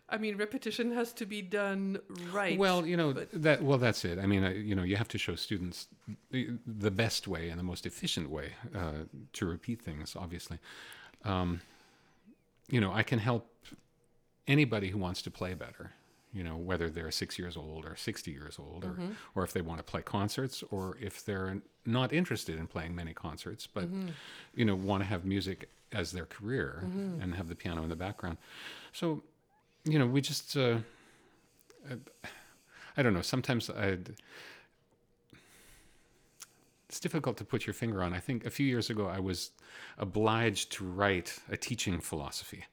[0.09, 1.99] I mean, repetition has to be done
[2.31, 2.57] right.
[2.57, 3.61] Well, you know but- that.
[3.61, 4.19] Well, that's it.
[4.19, 5.87] I mean, you know, you have to show students
[6.31, 10.15] the, the best way and the most efficient way uh, to repeat things.
[10.15, 10.59] Obviously,
[11.25, 11.61] um,
[12.69, 13.53] you know, I can help
[14.47, 15.91] anybody who wants to play better.
[16.33, 19.11] You know, whether they're six years old or sixty years old, or mm-hmm.
[19.33, 23.13] or if they want to play concerts, or if they're not interested in playing many
[23.13, 24.09] concerts, but mm-hmm.
[24.53, 27.21] you know, want to have music as their career mm-hmm.
[27.21, 28.37] and have the piano in the background.
[28.91, 29.23] So,
[29.85, 30.55] you know, we just.
[30.57, 30.79] Uh,
[32.97, 33.21] I don't know.
[33.21, 33.97] Sometimes I.
[36.89, 38.13] It's difficult to put your finger on.
[38.13, 39.51] I think a few years ago I was
[39.97, 42.65] obliged to write a teaching philosophy,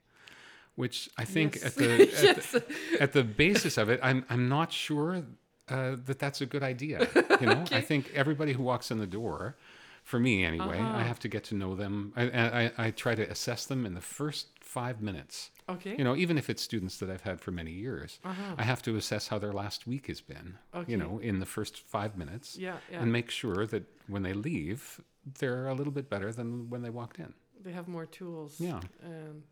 [0.76, 1.64] which I think Yes.
[1.64, 2.50] at the at, Yes.
[2.52, 2.64] the
[3.00, 5.24] at the basis of it, I'm I'm not sure
[5.68, 7.08] uh, that that's a good idea.
[7.40, 9.56] You know, I think everybody who walks in the door,
[10.02, 12.12] for me anyway, I have to get to know them.
[12.16, 12.24] I,
[12.62, 15.50] I I try to assess them in the first five minutes.
[15.68, 15.94] okay.
[15.96, 18.54] You know, even if it's students that I've had for many years, Uh-huh.
[18.58, 20.58] I have to assess how their last week has been.
[20.74, 20.90] Okay.
[20.92, 23.00] You know, in the first five minutes, yeah, yeah.
[23.02, 25.00] and make sure that when they leave,
[25.38, 27.32] they're a little bit better than when they walked in.
[27.64, 28.60] they have more tools.
[28.60, 29.44] Yeah, Um,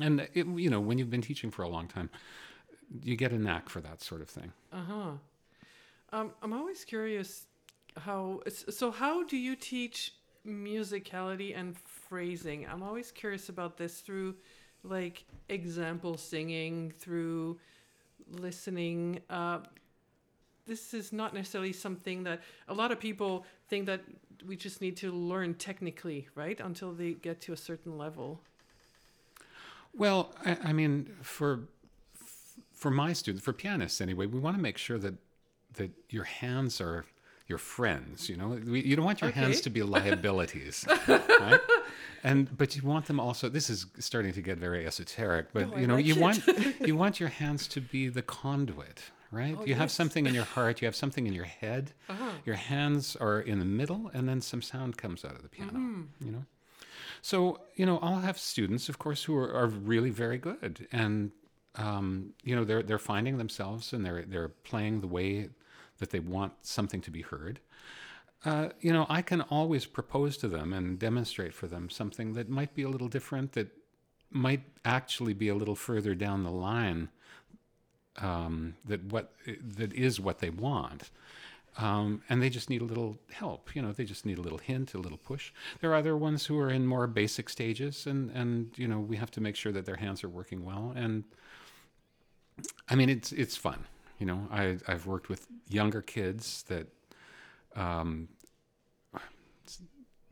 [0.00, 2.10] and it, you know, when you've been teaching for a long time,
[3.02, 4.52] you get a knack for that sort of thing.
[4.72, 5.10] Uh huh.
[6.12, 7.46] Um, I'm always curious
[7.98, 8.40] how.
[8.48, 10.14] So, how do you teach
[10.46, 12.66] musicality and phrasing?
[12.70, 14.36] I'm always curious about this through,
[14.82, 17.58] like, example singing, through
[18.30, 19.20] listening.
[19.30, 19.58] Uh,
[20.66, 24.00] this is not necessarily something that a lot of people think that
[24.46, 26.60] we just need to learn technically, right?
[26.60, 28.40] Until they get to a certain level.
[29.96, 31.68] Well, I, I mean, for
[32.74, 35.14] for my students, for pianists anyway, we want to make sure that
[35.74, 37.04] that your hands are
[37.46, 38.28] your friends.
[38.28, 41.60] You know, we, you don't want your hands to be liabilities, right?
[42.22, 43.48] And but you want them also.
[43.48, 46.20] This is starting to get very esoteric, but No, you know, like you it.
[46.20, 46.42] want
[46.80, 49.56] you want your hands to be the conduit, right?
[49.58, 51.92] Oh, you have something in your heart, you have something in your head.
[52.08, 52.30] Uh-huh.
[52.46, 55.72] Your hands are in the middle, and then some sound comes out of the piano.
[55.72, 56.26] Mm-hmm.
[56.26, 56.44] You know.
[57.24, 61.30] So, you know, I'll have students, of course, who are, are really very good, and
[61.74, 65.48] um, you know, they're they're finding themselves and they're they're playing the way
[66.00, 67.60] that they want something to be heard.
[68.44, 72.50] Uh, you know, I can always propose to them and demonstrate for them something that
[72.50, 73.68] might be a little different, that
[74.30, 77.08] might actually be a little further down the line.
[78.18, 79.32] Um, that what
[79.78, 81.08] that is what they want.
[81.76, 83.74] Um, and they just need a little help.
[83.74, 85.52] You know, they just need a little hint, a little push.
[85.80, 89.16] There are other ones who are in more basic stages, and and you know we
[89.16, 90.92] have to make sure that their hands are working well.
[90.94, 91.24] And
[92.88, 93.84] I mean, it's it's fun.
[94.18, 96.86] You know, I I've worked with younger kids that
[97.74, 98.28] um,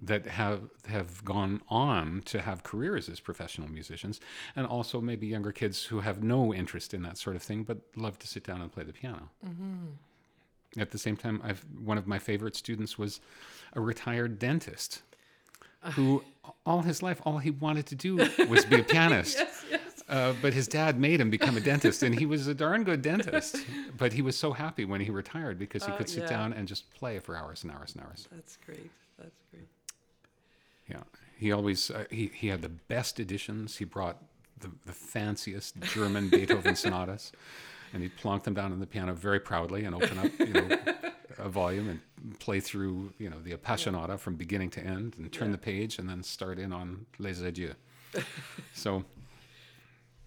[0.01, 4.21] that have have gone on to have careers as professional musicians,
[4.55, 7.79] and also maybe younger kids who have no interest in that sort of thing, but
[7.97, 9.31] love to sit down and play the piano.
[10.79, 13.21] At the same time, I've one of my favorite students was
[13.75, 15.03] a retired dentist
[15.95, 16.23] who
[16.65, 18.17] all his life all he wanted to do
[18.49, 19.37] was be a pianist.
[19.39, 19.81] Yes, yes.
[20.09, 23.03] Uh, but his dad made him become a dentist, and he was a darn good
[23.03, 23.57] dentist.
[23.97, 26.29] But he was so happy when he retired because he Uh, could sit yeah.
[26.31, 28.29] down and just play for hours and hours and hours.
[28.31, 28.91] That's great.
[29.19, 29.69] That's great.
[30.89, 31.03] Yeah,
[31.39, 33.77] he always uh, he he had the best editions.
[33.77, 34.17] He brought
[34.61, 37.33] the the fanciest German Beethoven sonatas,
[37.93, 40.79] and he'd plonk them down on the piano very proudly and open up you know
[41.39, 45.49] a volume and play through you know the Appassionata from beginning to end and turn
[45.49, 45.53] Yeah.
[45.53, 47.75] the page and then start in on Les Adieux.
[48.75, 49.05] so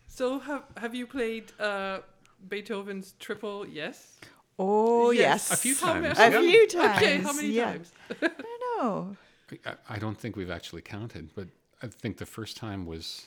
[0.07, 1.99] So have have you played uh,
[2.47, 3.67] Beethoven's Triple?
[3.67, 4.17] Yes.
[4.57, 5.49] Oh, Yes.
[5.49, 5.51] yes.
[5.51, 6.17] a few How times.
[6.19, 6.39] A yeah.
[6.39, 6.97] few times.
[6.97, 7.71] Okay, how many yeah.
[7.73, 7.91] times?
[8.21, 9.17] I don't know.
[9.65, 11.47] I, I don't think we've actually counted, but
[11.83, 13.25] I think the first time was,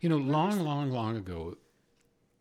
[0.00, 1.56] you know, long, long, long ago,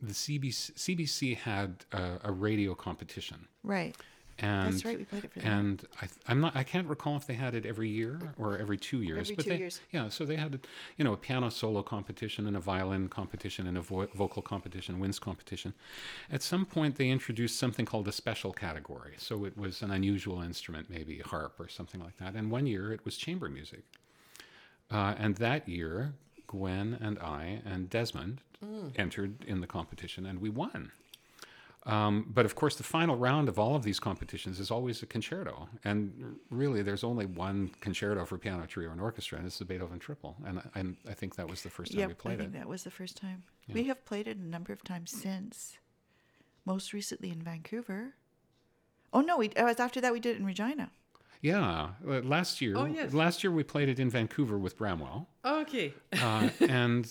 [0.08, 3.96] the CBC, CBC had a, a radio competition, Right.
[4.40, 5.52] And That's right, we played it for them.
[5.52, 6.58] And I, I'm not.
[6.58, 9.20] I can't recall if they had it every year or every two years.
[9.30, 9.80] Every but two they, years.
[9.92, 10.60] Yeah, so they had,
[10.98, 15.00] you know, a piano solo competition and a violin competition and a vo- vocal competition,
[15.00, 15.74] winds competition.
[16.30, 19.14] At some point, they introduced something called a special category.
[19.18, 22.36] So it was an unusual instrument, maybe harp or something like that.
[22.36, 23.84] And one year it was chamber music.
[24.92, 26.14] Uh, and that year,
[26.56, 28.42] Gwen and I and Desmond
[28.96, 30.92] entered in the competition, and we won.
[31.86, 35.06] Um, but of course, the final round of all of these competitions is always a
[35.06, 39.66] concerto, and really, there's only one concerto for piano, trio, and orchestra, and it's the
[39.66, 40.36] Beethoven Triple.
[40.48, 42.56] And I, and I think that was the first time Yep, we I played think
[42.56, 42.58] it.
[42.58, 43.44] that was the first time.
[43.72, 45.78] We have played it a number of times since.
[46.66, 48.16] Most recently in Vancouver.
[49.14, 50.90] Oh no, we it was after that we did it in Regina.
[51.46, 53.14] Yeah, uh, last year, Oh, yes.
[53.14, 55.94] last year we played it in Vancouver with Bramwell, Okay.
[56.20, 57.08] uh, and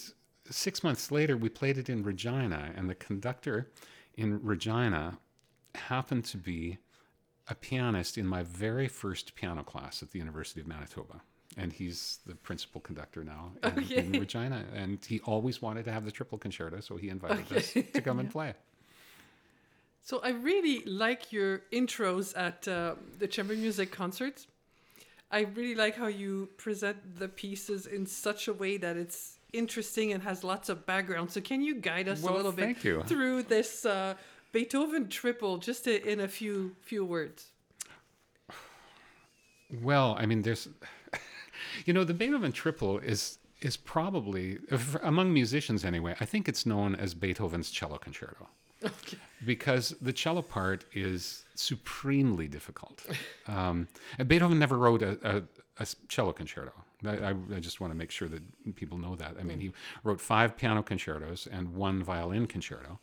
[0.51, 3.71] six months later we played it in Regina, and the conductor
[4.17, 5.19] in Regina
[5.77, 6.79] happened to be
[7.47, 11.21] a pianist in my very first piano class at the University of Manitoba.
[11.57, 14.65] And he's the principal conductor now in, in Regina.
[14.75, 18.19] And he always wanted to have the triple concerto, so he invited us to come
[18.19, 18.55] and play.
[20.05, 24.47] So I really like your intros at uh, the chamber music concerts.
[25.31, 30.13] I really like how you present the pieces in such a way that it's interesting
[30.13, 31.31] and has lots of background.
[31.31, 33.03] So can you guide us Well, a little bit you.
[33.05, 34.15] through this uh,
[34.53, 37.47] Beethoven triple, just in a few few words?
[39.83, 40.69] Well, I mean, there's,
[41.87, 44.59] you know, the Beethoven Triple is is probably
[45.03, 46.15] among musicians anyway.
[46.21, 48.49] I think it's known as Beethoven's cello concerto
[48.85, 49.17] Okay.
[49.45, 53.05] Because the cello part is supremely difficult.
[53.47, 55.43] Um, and Beethoven never wrote a
[56.09, 56.73] cello concerto.
[57.07, 59.37] I, I, just want to make sure that people know that.
[59.39, 62.99] I mean, he wrote five piano concertos and one violin concerto.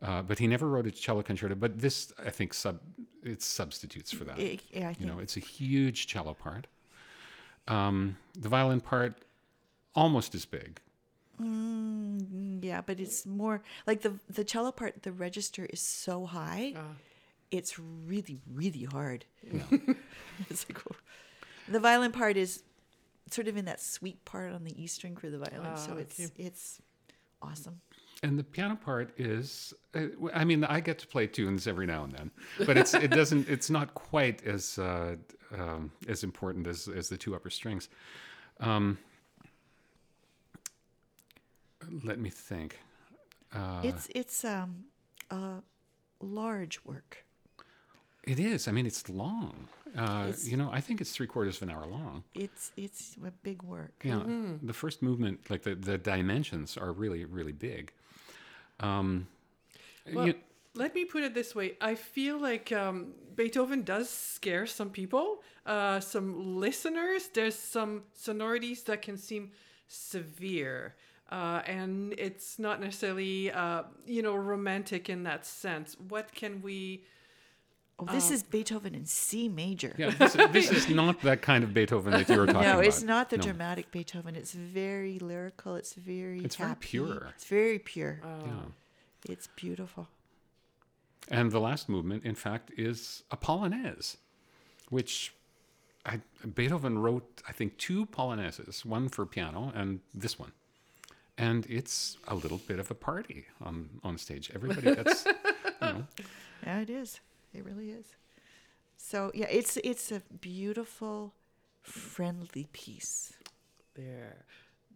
[0.00, 1.54] Uh, but he never wrote a cello concerto.
[1.54, 2.80] But this, I think, sub
[3.22, 4.38] it substitutes for that.
[4.38, 6.66] I- yeah, I You know, it's a huge cello part.
[7.66, 9.18] Um, the violin part,
[9.94, 10.80] almost as big.
[11.40, 15.02] Mm, yeah, but it's more like the the cello part.
[15.02, 16.94] The register is so high, Ah.
[17.50, 19.24] it's really really hard.
[20.50, 20.78] it's like,
[21.68, 22.62] the violin part is
[23.30, 25.96] sort of in that sweet part on the E string for the violin, so Ah,
[25.98, 26.32] it's okay.
[26.44, 26.80] it's
[27.42, 27.80] awesome.
[28.24, 29.72] And the piano part is,
[30.34, 32.30] I mean, I get to play tunes every now and then,
[32.66, 35.14] but it's it doesn't, it's not quite as uh,
[35.56, 37.88] um, as important as as the two upper strings.
[38.58, 38.98] Um,
[42.04, 42.78] let me think.
[43.52, 44.84] Uh, it's it's um
[45.30, 45.62] a
[46.20, 47.24] large work.
[48.24, 48.68] it is.
[48.68, 49.68] I mean, it's long.
[49.96, 52.24] Uh, It's- you know, I think it's three quarters of an hour long.
[52.34, 53.92] It's it's a big work.
[54.04, 54.22] Yeah,
[54.62, 57.92] the first movement, like the, the dimensions, are really really big.
[58.80, 59.26] Um,
[60.12, 60.34] Well, you-
[60.74, 61.76] let me put it this way.
[61.80, 67.28] I feel like um, Beethoven does scare some people, uh, some listeners.
[67.32, 69.50] There's some sonorities that can seem
[69.88, 70.94] severe.
[71.30, 75.96] Uh, and it's not necessarily, uh, you know, romantic in that sense.
[76.08, 77.04] What can we?
[78.00, 79.92] Oh, this is Beethoven in C major.
[79.98, 82.80] yeah, this, this is not that kind of Beethoven that you were talking No, about.
[82.82, 83.42] No, it's not the No.
[83.42, 84.36] dramatic Beethoven.
[84.36, 85.74] It's very lyrical.
[85.74, 87.26] It's very It's very pure.
[87.34, 88.20] It's very pure.
[88.24, 88.52] Yeah.
[89.28, 90.08] It's beautiful.
[91.28, 94.16] And the last movement, in fact, is a polonaise,
[94.90, 95.34] which
[96.06, 96.20] I,
[96.54, 100.52] Beethoven wrote, I think, two polonaises, one for piano and this one.
[101.38, 104.50] And it's a little bit of a party on, on stage.
[104.54, 105.24] Everybody gets,
[105.82, 106.06] you know,
[106.66, 107.20] Yeah, it is.
[107.54, 108.06] It really is.
[108.96, 111.32] So yeah, it's it's a beautiful,
[111.82, 113.32] friendly piece.
[113.94, 114.44] There.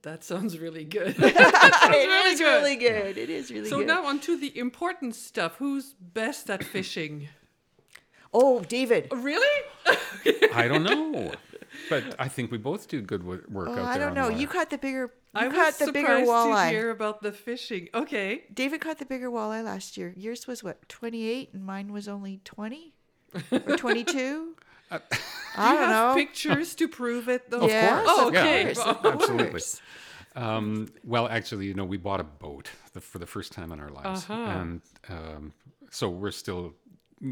[0.03, 1.15] That sounds really good.
[1.19, 2.45] it is good.
[2.45, 3.17] really good.
[3.17, 3.89] It is really so good.
[3.89, 5.57] So now on to the important stuff.
[5.59, 7.29] Who's best at fishing?
[8.35, 9.09] oh, David.
[9.15, 9.65] really?
[10.53, 11.33] I don't know.
[11.91, 13.85] But I think we both do good work Oh, out there.
[13.85, 14.29] I don't know.
[14.29, 15.13] the You caught the bigger.
[15.35, 16.71] You I caught was the bigger surprised to walleye.
[16.71, 17.89] hear about the fishing.
[17.95, 18.45] Okay.
[18.53, 20.13] David caught the bigger walleye last year.
[20.17, 22.93] Yours was what, 28 and mine was only 20
[23.53, 24.57] or 22?
[24.91, 25.09] I Do you
[25.57, 26.15] don't have know.
[26.15, 27.61] pictures to prove it though?
[27.63, 28.19] Of Yes, course.
[28.19, 28.65] Oh, of okay.
[28.65, 29.61] course, Well, of Absolutely.
[30.35, 33.81] Um, well, actually, you know, we bought a boat the, for the first time in
[33.81, 34.35] our lives, Uh-huh.
[34.35, 35.53] and um,
[35.91, 36.73] so we're still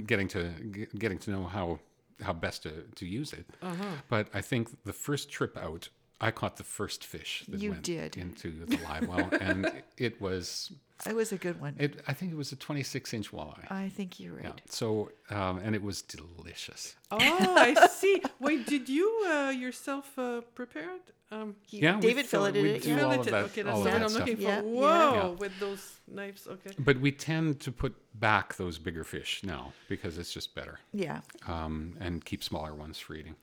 [0.07, 1.79] getting to ge- getting to know how
[2.23, 3.47] how best to, to use it.
[3.63, 3.85] Uh-huh.
[4.09, 5.89] But I think the first trip out,
[6.21, 8.17] I caught the first fish that You went did.
[8.17, 10.73] into the live well, and it was
[11.07, 11.75] It was a good one.
[11.79, 13.71] It, I think it was a 26 inch walleye.
[13.71, 14.45] I think you're right.
[14.45, 14.53] Yeah.
[14.69, 16.97] So, um, and it was delicious.
[17.11, 18.23] Oh, I see.
[18.41, 21.13] Wait, did you uh, yourself uh, prepare it?
[21.33, 22.83] Um, You- Yeah, we David fill it- filleted we it.
[22.83, 23.03] do yeah.
[23.05, 24.21] all of that- okay, all that's of what that I'm stuff.
[24.21, 24.43] looking for.
[24.43, 25.27] Yeah, Whoa, yeah.
[25.39, 26.47] with those knives.
[26.47, 26.71] Okay.
[26.79, 31.21] But we tend to put back those bigger fish now because it's just better Yeah.
[31.47, 33.37] um, and keep smaller ones for eating.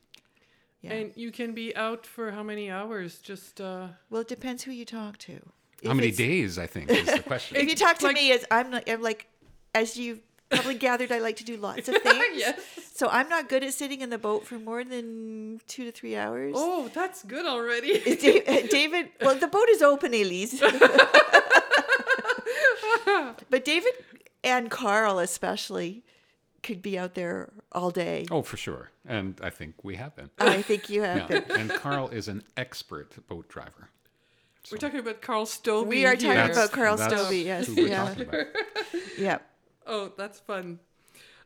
[0.82, 0.93] Yeah.
[0.93, 3.18] And you can be out for how many hours?
[3.20, 5.39] Just uh, well, it depends who you talk to.
[5.86, 7.57] How many days, I think, is the question.
[7.61, 9.28] If you talk to like- me, as I'm, not, I'm like,
[9.75, 10.19] as you've
[10.49, 12.38] probably gathered, I like to do lots of things.
[12.38, 12.59] yes.
[12.95, 16.15] So I'm not good at sitting in the boat for more than two to three
[16.15, 16.53] hours.
[16.57, 17.99] Oh, that's good already.
[18.15, 20.59] Da- uh, David, well, the boat is open, Elise.
[23.49, 23.93] but David
[24.43, 26.03] and Carl, especially,
[26.63, 28.25] could be out there all day.
[28.32, 28.89] oh, for sure.
[29.05, 30.30] And I think we have been.
[30.39, 31.39] I think you have Yeah.
[31.39, 31.59] been.
[31.59, 33.89] And Carl is an expert boat driver.
[34.72, 35.88] We're talking about Carl Stovey.
[35.88, 36.51] We are talking here.
[36.51, 38.05] about Carl that's Stovey, yes, who we're yeah.
[38.07, 38.45] talking about.
[39.18, 39.38] Yeah.
[39.86, 40.80] Oh, that's fun.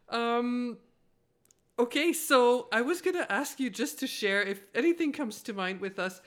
[0.10, 0.78] Um,
[1.78, 5.54] okay, so I was going to ask you just to share, if anything comes to
[5.54, 6.22] mind with us,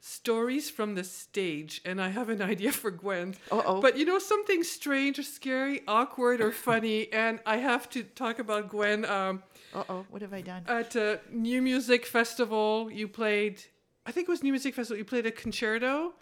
[0.00, 1.80] stories from the stage.
[1.86, 3.34] And I have an idea for Gwen.
[3.50, 3.80] Uh-oh.
[3.80, 7.10] But you know, something strange or scary, awkward or funny.
[7.12, 9.04] And I have to talk about Gwen.
[9.06, 9.42] Um,
[9.74, 10.62] Uh oh, what have I done?
[10.68, 13.62] at a New Music Festival, you played,
[14.06, 16.12] I think it was New Music Festival, you played a concerto.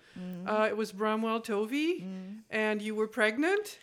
[0.47, 2.05] Uh, it was Bramwell Tovey.
[2.51, 3.78] And you were pregnant.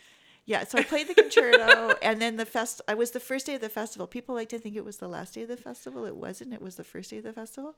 [0.46, 2.80] Yeah, so I played the concerto, and then the fest.
[2.88, 4.06] I was the first day of the festival.
[4.08, 6.06] People like to think it was the last day of the festival.
[6.06, 6.52] It wasn't.
[6.54, 7.76] It was the first day of the festival.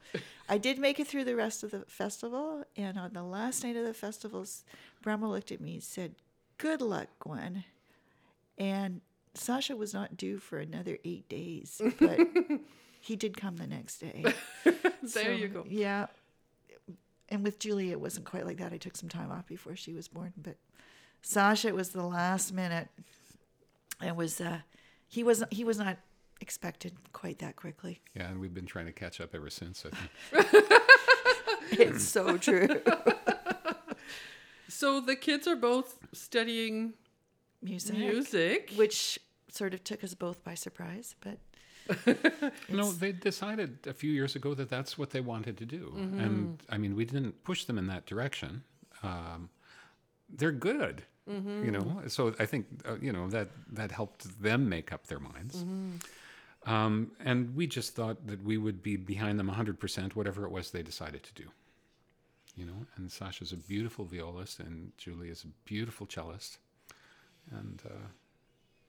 [0.48, 3.76] I did make it through the rest of the festival, and on the last night
[3.76, 4.46] of the festival,
[5.02, 6.14] Bramwell looked at me and said,
[6.56, 7.64] "Good luck, Gwen."
[8.56, 9.00] And
[9.34, 12.20] Sasha was not due for another eight days, but
[13.02, 14.24] he did come the next day.
[14.64, 15.64] There So, you go.
[15.68, 16.06] Yeah.
[17.28, 18.72] And with Julie, it wasn't quite like that.
[18.72, 20.56] I took some time off before she was born, but
[21.22, 22.88] Sasha, it was the last minute.
[24.00, 24.58] It was, uh,
[25.08, 25.96] he wasn't, he was not
[26.40, 28.00] expected quite that quickly.
[28.14, 29.84] Yeah, and we've been trying to catch up ever since.
[30.32, 30.72] I think.
[31.72, 32.68] It's so true.
[34.68, 36.94] So the kids are both studying
[37.62, 38.72] Music, music.
[38.74, 41.38] which sort of took us both by surprise, but
[42.68, 46.62] No, they decided a few years ago that that's what they wanted to do, and
[46.68, 48.62] I mean, we didn't push them in that direction.
[49.02, 49.50] Um,
[50.28, 51.02] they're good,
[51.64, 52.02] you know.
[52.08, 55.64] So I think uh, you know that that helped them make up their minds.
[56.64, 60.70] Um, and we just thought that we would be behind them 100%, whatever it was
[60.70, 61.48] they decided to do.
[62.54, 66.58] You know, and Sasha's a beautiful violist, and Julie is a beautiful cellist,
[67.50, 68.06] and uh,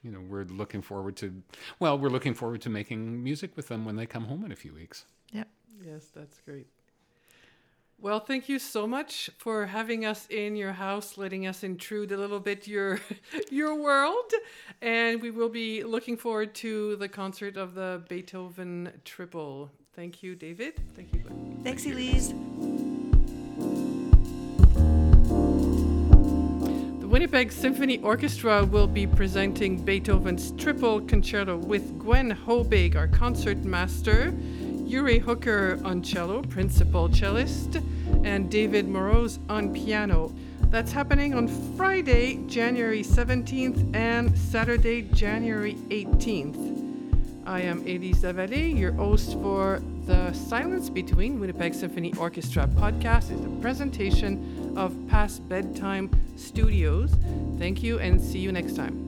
[0.04, 1.42] you know we're looking forward to
[1.80, 4.56] well we're looking forward to making music with them when they come home in a
[4.56, 5.48] few weeks yep.
[5.86, 6.68] Yes, that's great.
[8.00, 12.18] Well, thank you so much for having us in your house, letting us intrude a
[12.18, 13.00] little bit your
[13.50, 14.32] your world,
[14.82, 19.72] and we will be looking forward to the concert of the Beethoven Triple.
[19.94, 20.82] Thank you, David.
[20.96, 21.20] Thank you.
[21.20, 21.62] Glenn.
[21.64, 22.12] Thanks, Thank you.
[22.12, 22.34] Elise.
[27.14, 34.34] Winnipeg Symphony Orchestra will be presenting Beethoven's Triple Concerto with Gwen Hoebig, our concert master,
[34.84, 37.76] Yuri Hooker on cello, principal cellist,
[38.24, 40.34] and David Moroz on piano.
[40.72, 41.48] That's happening on
[41.78, 47.44] Friday, January 17th and Saturday, January 18th.
[47.46, 53.32] I am Elise Lavallée, your host for the Silence Between Winnipeg Symphony Orchestra podcast.
[53.32, 57.16] is a presentation of Past Bedtime Studios.
[57.58, 59.03] Thank you and see you next time.